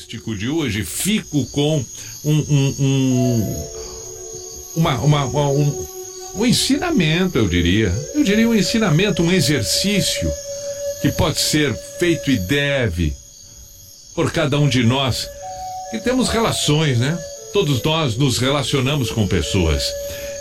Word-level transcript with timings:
místico 0.00 0.34
de 0.34 0.48
hoje, 0.48 0.82
fico 0.82 1.44
com 1.46 1.84
um, 2.24 2.38
um, 2.38 2.74
um 2.78 3.66
uma, 4.76 4.98
uma, 4.98 5.24
uma 5.26 5.48
um, 5.50 5.86
um 6.36 6.46
ensinamento, 6.46 7.36
eu 7.36 7.46
diria. 7.46 7.92
Eu 8.14 8.24
diria 8.24 8.48
um 8.48 8.54
ensinamento, 8.54 9.22
um 9.22 9.30
exercício 9.30 10.30
que 11.02 11.12
pode 11.12 11.38
ser 11.38 11.74
feito 11.98 12.30
e 12.30 12.38
deve 12.38 13.12
por 14.14 14.32
cada 14.32 14.58
um 14.58 14.68
de 14.68 14.82
nós 14.82 15.28
que 15.90 15.98
temos 15.98 16.30
relações, 16.30 16.98
né? 16.98 17.18
Todos 17.52 17.82
nós 17.82 18.16
nos 18.16 18.38
relacionamos 18.38 19.10
com 19.10 19.26
pessoas. 19.26 19.84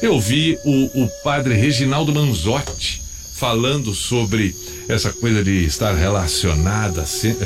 Eu 0.02 0.20
vi 0.22 0.58
o, 0.64 1.04
o 1.04 1.10
padre 1.22 1.56
Reginaldo 1.56 2.14
Manzotti 2.14 3.02
falando 3.34 3.94
sobre 3.94 4.56
essa 4.90 5.14
coisa 5.14 5.44
de 5.44 5.66
estar 5.66 5.94
relacionada, 5.94 7.06
se, 7.06 7.38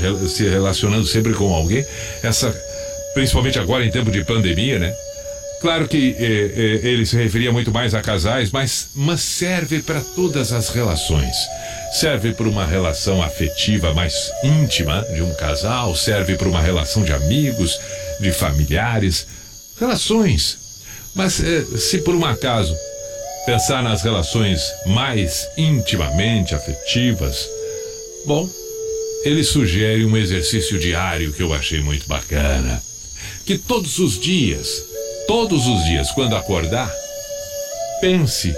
relacionando 0.50 1.06
sempre 1.06 1.34
com 1.34 1.54
alguém, 1.54 1.86
essa, 2.24 2.50
principalmente 3.14 3.60
agora 3.60 3.86
em 3.86 3.92
tempo 3.92 4.10
de 4.10 4.24
pandemia, 4.24 4.80
né? 4.80 4.94
Claro 5.60 5.88
que 5.88 6.16
eh, 6.20 6.82
eh, 6.84 6.88
ele 6.90 7.06
se 7.06 7.16
referia 7.16 7.52
muito 7.52 7.72
mais 7.72 7.94
a 7.94 8.02
casais, 8.02 8.52
mas, 8.52 8.90
mas 8.94 9.22
serve 9.22 9.82
para 9.82 10.02
todas 10.02 10.52
as 10.52 10.70
relações. 10.70 11.36
Serve 11.94 12.34
para 12.34 12.50
uma 12.50 12.66
relação 12.66 13.22
afetiva 13.24 13.94
mais 13.94 14.14
íntima 14.44 15.06
de 15.14 15.22
um 15.22 15.34
casal, 15.36 15.96
serve 15.96 16.36
para 16.36 16.50
uma 16.50 16.62
relação 16.62 17.04
de 17.04 17.14
amigos, 17.14 17.80
de 18.20 18.34
familiares, 18.34 19.26
relações. 19.80 20.58
Mas 21.16 21.42
eh, 21.42 21.64
se 21.78 22.00
por 22.00 22.14
um 22.14 22.26
acaso 22.26 22.76
pensar 23.46 23.84
nas 23.84 24.02
relações 24.02 24.62
mais 24.86 25.48
intimamente 25.58 26.56
afetivas, 26.56 27.48
bom, 28.26 28.50
ele 29.24 29.44
sugere 29.44 30.06
um 30.06 30.18
exercício 30.18 30.80
diário 30.80 31.34
que 31.34 31.44
eu 31.44 31.54
achei 31.54 31.82
muito 31.82 32.08
bacana. 32.08 32.82
Que 33.46 33.58
todos 33.58 34.00
os 34.00 34.20
dias 34.20 34.94
Todos 35.28 35.68
os 35.68 35.86
dias, 35.86 36.12
quando 36.12 36.36
acordar, 36.36 36.94
pense, 38.02 38.54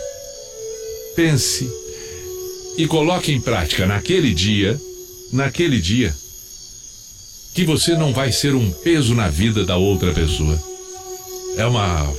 pense 1.15 1.69
e 2.75 2.87
coloque 2.87 3.31
em 3.31 3.39
prática 3.39 3.85
naquele 3.85 4.33
dia, 4.33 4.79
naquele 5.31 5.79
dia, 5.79 6.15
que 7.53 7.63
você 7.63 7.95
não 7.95 8.11
vai 8.11 8.31
ser 8.31 8.55
um 8.55 8.71
peso 8.71 9.13
na 9.13 9.29
vida 9.29 9.63
da 9.63 9.77
outra 9.77 10.11
pessoa. 10.11 10.61
É 11.55 11.65
uma 11.65 12.11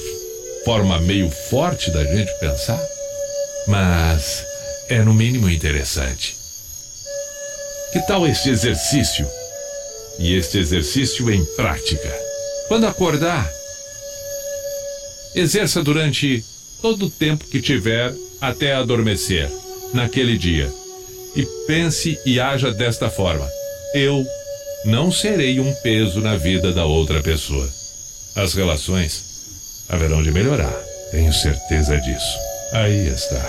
forma 0.67 1.01
meio 1.01 1.31
forte 1.31 1.93
da 1.93 2.05
gente 2.05 2.33
pensar, 2.41 2.85
mas 3.69 4.45
é 4.89 5.01
no 5.01 5.15
mínimo 5.15 5.49
interessante. 5.49 6.37
Que 7.93 8.01
tal 8.01 8.27
este 8.27 8.51
exercício? 8.51 9.31
E 10.19 10.35
este 10.37 10.59
exercício 10.59 11.31
em 11.31 11.45
prática. 11.55 12.13
Quando 12.67 12.85
acordar, 12.85 13.49
Exerça 15.37 15.85
durante 15.85 16.43
todo 16.83 17.07
o 17.07 17.11
tempo 17.11 17.45
que 17.45 17.61
tiver 17.61 18.13
até 18.41 18.73
adormecer, 18.73 19.49
naquele 19.93 20.37
dia. 20.37 20.73
E 21.37 21.45
pense 21.67 22.19
e 22.27 22.41
haja 22.41 22.73
desta 22.73 23.09
forma: 23.09 23.47
eu 23.95 24.27
não 24.85 25.13
serei 25.13 25.61
um 25.61 25.73
peso 25.75 26.21
na 26.21 26.37
vida 26.37 26.73
da 26.73 26.87
outra 26.87 27.23
pessoa. 27.23 27.71
As 28.35 28.55
relações 28.55 29.26
haverão 29.89 30.23
de 30.23 30.31
melhorar, 30.31 30.73
tenho 31.11 31.33
certeza 31.33 32.01
disso. 32.01 32.39
Aí 32.73 33.09
está. 33.09 33.43